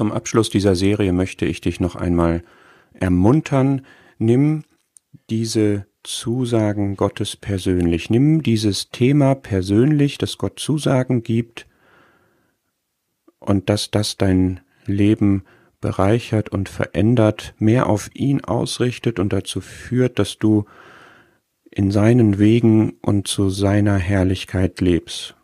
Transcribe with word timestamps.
Zum 0.00 0.12
Abschluss 0.12 0.48
dieser 0.48 0.76
Serie 0.76 1.12
möchte 1.12 1.44
ich 1.44 1.60
dich 1.60 1.78
noch 1.78 1.94
einmal 1.94 2.42
ermuntern, 2.94 3.84
nimm 4.16 4.64
diese 5.28 5.84
Zusagen 6.02 6.96
Gottes 6.96 7.36
persönlich. 7.36 8.08
Nimm 8.08 8.42
dieses 8.42 8.88
Thema 8.88 9.34
persönlich, 9.34 10.16
das 10.16 10.38
Gott 10.38 10.58
Zusagen 10.58 11.22
gibt 11.22 11.66
und 13.40 13.68
dass 13.68 13.90
das 13.90 14.16
dein 14.16 14.60
Leben 14.86 15.44
bereichert 15.82 16.48
und 16.48 16.70
verändert, 16.70 17.52
mehr 17.58 17.86
auf 17.86 18.08
ihn 18.14 18.42
ausrichtet 18.42 19.18
und 19.18 19.34
dazu 19.34 19.60
führt, 19.60 20.18
dass 20.18 20.38
du 20.38 20.64
in 21.70 21.90
seinen 21.90 22.38
Wegen 22.38 22.94
und 23.02 23.28
zu 23.28 23.50
seiner 23.50 23.98
Herrlichkeit 23.98 24.80
lebst. 24.80 25.36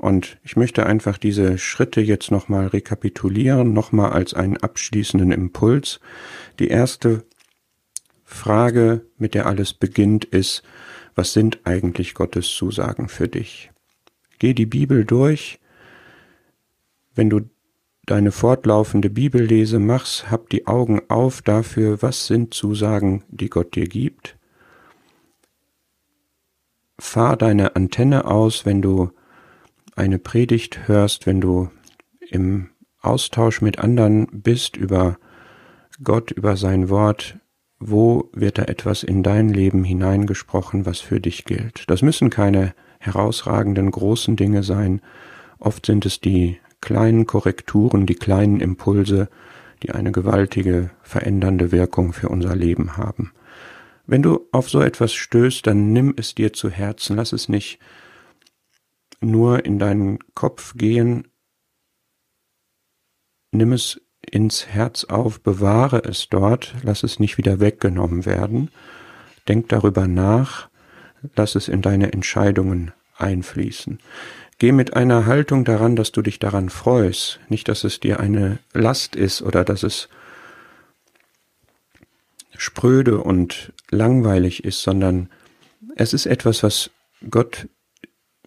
Und 0.00 0.38
ich 0.42 0.56
möchte 0.56 0.86
einfach 0.86 1.18
diese 1.18 1.58
Schritte 1.58 2.00
jetzt 2.00 2.30
nochmal 2.30 2.68
rekapitulieren, 2.68 3.74
nochmal 3.74 4.12
als 4.12 4.32
einen 4.32 4.56
abschließenden 4.56 5.30
Impuls. 5.30 6.00
Die 6.58 6.68
erste 6.68 7.24
Frage, 8.24 9.04
mit 9.18 9.34
der 9.34 9.44
alles 9.44 9.74
beginnt, 9.74 10.24
ist, 10.24 10.62
was 11.14 11.34
sind 11.34 11.60
eigentlich 11.64 12.14
Gottes 12.14 12.48
Zusagen 12.48 13.10
für 13.10 13.28
dich? 13.28 13.70
Geh 14.38 14.54
die 14.54 14.64
Bibel 14.64 15.04
durch. 15.04 15.60
Wenn 17.14 17.28
du 17.28 17.42
deine 18.06 18.32
fortlaufende 18.32 19.10
Bibellese 19.10 19.80
machst, 19.80 20.30
hab 20.30 20.48
die 20.48 20.66
Augen 20.66 21.02
auf 21.08 21.42
dafür, 21.42 22.00
was 22.00 22.26
sind 22.26 22.54
Zusagen, 22.54 23.22
die 23.28 23.50
Gott 23.50 23.74
dir 23.74 23.86
gibt. 23.86 24.38
Fahr 26.98 27.36
deine 27.36 27.76
Antenne 27.76 28.24
aus, 28.24 28.64
wenn 28.64 28.80
du 28.80 29.10
eine 30.00 30.18
Predigt 30.18 30.88
hörst, 30.88 31.26
wenn 31.26 31.40
du 31.40 31.70
im 32.20 32.70
Austausch 33.00 33.60
mit 33.60 33.78
anderen 33.78 34.26
bist 34.32 34.76
über 34.76 35.18
Gott, 36.02 36.30
über 36.30 36.56
sein 36.56 36.88
Wort, 36.88 37.38
wo 37.78 38.30
wird 38.32 38.58
da 38.58 38.64
etwas 38.64 39.02
in 39.02 39.22
dein 39.22 39.48
Leben 39.48 39.84
hineingesprochen, 39.84 40.86
was 40.86 41.00
für 41.00 41.20
dich 41.20 41.44
gilt. 41.44 41.84
Das 41.88 42.02
müssen 42.02 42.30
keine 42.30 42.74
herausragenden 42.98 43.90
großen 43.90 44.36
Dinge 44.36 44.62
sein. 44.62 45.00
Oft 45.58 45.86
sind 45.86 46.04
es 46.06 46.20
die 46.20 46.58
kleinen 46.80 47.26
Korrekturen, 47.26 48.06
die 48.06 48.14
kleinen 48.14 48.60
Impulse, 48.60 49.28
die 49.82 49.92
eine 49.92 50.12
gewaltige 50.12 50.90
verändernde 51.02 51.72
Wirkung 51.72 52.12
für 52.12 52.28
unser 52.28 52.54
Leben 52.56 52.96
haben. 52.96 53.32
Wenn 54.06 54.22
du 54.22 54.46
auf 54.52 54.68
so 54.68 54.80
etwas 54.80 55.12
stößt, 55.12 55.66
dann 55.66 55.92
nimm 55.92 56.14
es 56.16 56.34
dir 56.34 56.52
zu 56.52 56.68
Herzen, 56.68 57.16
lass 57.16 57.32
es 57.32 57.48
nicht 57.48 57.78
nur 59.20 59.64
in 59.64 59.78
deinen 59.78 60.18
Kopf 60.34 60.74
gehen, 60.76 61.28
nimm 63.52 63.72
es 63.72 64.00
ins 64.20 64.66
Herz 64.66 65.04
auf, 65.04 65.40
bewahre 65.40 66.02
es 66.04 66.28
dort, 66.28 66.74
lass 66.82 67.02
es 67.02 67.18
nicht 67.18 67.38
wieder 67.38 67.60
weggenommen 67.60 68.26
werden, 68.26 68.70
denk 69.48 69.68
darüber 69.68 70.06
nach, 70.06 70.68
lass 71.36 71.54
es 71.54 71.68
in 71.68 71.82
deine 71.82 72.12
Entscheidungen 72.12 72.92
einfließen. 73.16 73.98
Geh 74.58 74.72
mit 74.72 74.94
einer 74.94 75.26
Haltung 75.26 75.64
daran, 75.64 75.96
dass 75.96 76.12
du 76.12 76.22
dich 76.22 76.38
daran 76.38 76.68
freust, 76.68 77.40
nicht 77.48 77.68
dass 77.68 77.84
es 77.84 77.98
dir 78.00 78.20
eine 78.20 78.58
Last 78.72 79.16
ist 79.16 79.42
oder 79.42 79.64
dass 79.64 79.82
es 79.82 80.08
spröde 82.56 83.22
und 83.22 83.72
langweilig 83.90 84.64
ist, 84.64 84.82
sondern 84.82 85.30
es 85.96 86.12
ist 86.12 86.26
etwas, 86.26 86.62
was 86.62 86.90
Gott 87.30 87.68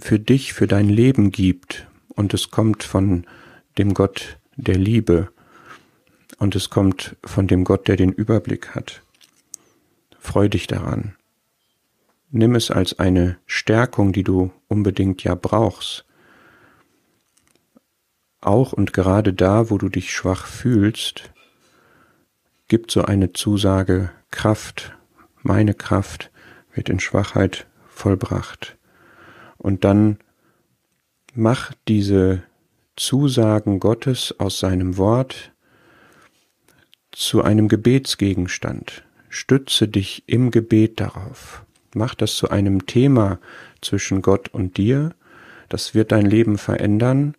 für 0.04 0.20
dich, 0.20 0.52
für 0.52 0.68
dein 0.68 0.90
Leben 0.90 1.32
gibt 1.32 1.88
und 2.10 2.34
es 2.34 2.52
kommt 2.52 2.84
von 2.84 3.26
dem 3.78 3.94
Gott 3.94 4.38
der 4.58 4.78
Liebe 4.78 5.32
und 6.40 6.56
es 6.56 6.70
kommt 6.70 7.16
von 7.24 7.48
dem 7.48 7.64
Gott, 7.64 7.88
der 7.88 7.96
den 7.96 8.12
Überblick 8.12 8.76
hat. 8.76 9.02
Freu 10.20 10.50
dich 10.50 10.68
daran. 10.68 11.16
Nimm 12.32 12.54
es 12.56 12.70
als 12.70 13.00
eine 13.00 13.38
Stärkung, 13.46 14.12
die 14.12 14.26
du 14.26 14.52
unbedingt 14.68 15.24
ja 15.24 15.36
brauchst. 15.36 16.04
Auch 18.42 18.74
und 18.74 18.92
gerade 18.92 19.34
da, 19.34 19.70
wo 19.70 19.78
du 19.78 19.88
dich 19.88 20.12
schwach 20.12 20.48
fühlst, 20.48 21.32
gibt 22.68 22.92
so 22.92 23.04
eine 23.04 23.32
Zusage 23.32 24.12
Kraft. 24.32 24.98
Meine 25.44 25.74
Kraft 25.74 26.30
wird 26.74 26.90
in 26.90 27.00
Schwachheit 27.00 27.68
vollbracht. 27.88 28.78
Und 29.64 29.86
dann 29.86 30.18
mach 31.34 31.72
diese 31.88 32.44
Zusagen 32.96 33.80
Gottes 33.80 34.36
aus 34.38 34.60
seinem 34.60 34.98
Wort 34.98 35.52
zu 37.12 37.42
einem 37.42 37.70
Gebetsgegenstand. 37.70 39.04
Stütze 39.30 39.88
dich 39.88 40.24
im 40.28 40.52
Gebet 40.52 41.00
darauf. 41.00 41.64
Mach 41.96 42.14
das 42.14 42.36
zu 42.36 42.50
einem 42.50 42.86
Thema 42.86 43.40
zwischen 43.82 44.22
Gott 44.22 44.50
und 44.50 44.78
dir. 44.78 45.16
Das 45.70 45.96
wird 45.96 46.12
dein 46.12 46.26
Leben 46.26 46.58
verändern 46.58 47.36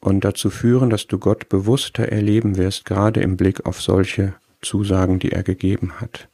und 0.00 0.24
dazu 0.24 0.50
führen, 0.50 0.90
dass 0.90 1.06
du 1.06 1.18
Gott 1.18 1.48
bewusster 1.48 2.06
erleben 2.08 2.56
wirst, 2.56 2.84
gerade 2.84 3.20
im 3.20 3.36
Blick 3.36 3.64
auf 3.64 3.80
solche 3.80 4.34
Zusagen, 4.60 5.18
die 5.18 5.32
er 5.32 5.42
gegeben 5.42 6.00
hat. 6.00 6.28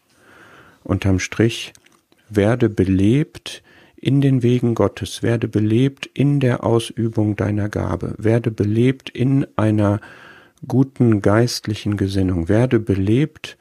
Unterm 0.82 1.20
Strich, 1.20 1.72
werde 2.28 2.68
belebt 2.68 3.62
in 4.00 4.20
den 4.20 4.42
Wegen 4.42 4.74
Gottes, 4.74 5.22
werde 5.22 5.46
belebt 5.46 6.06
in 6.06 6.40
der 6.40 6.64
Ausübung 6.64 7.36
deiner 7.36 7.68
Gabe, 7.68 8.14
werde 8.16 8.50
belebt 8.50 9.10
in 9.10 9.46
einer 9.56 10.00
guten 10.66 11.22
geistlichen 11.22 11.96
Gesinnung. 11.96 12.48
Werde 12.48 12.80
belebt 12.80 13.56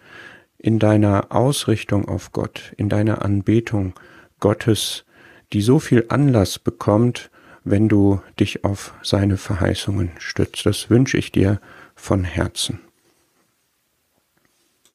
in 0.57 0.79
deiner 0.79 1.27
Ausrichtung 1.29 2.07
auf 2.07 2.31
Gott, 2.31 2.73
in 2.77 2.89
deiner 2.89 3.23
Anbetung 3.23 3.93
Gottes, 4.39 5.05
die 5.53 5.61
so 5.61 5.79
viel 5.79 6.05
Anlass 6.09 6.59
bekommt, 6.59 7.29
wenn 7.63 7.89
du 7.89 8.21
dich 8.39 8.63
auf 8.63 8.93
seine 9.03 9.37
Verheißungen 9.37 10.11
stützt. 10.19 10.65
Das 10.65 10.89
wünsche 10.89 11.17
ich 11.17 11.31
dir 11.31 11.59
von 11.95 12.23
Herzen. 12.23 12.79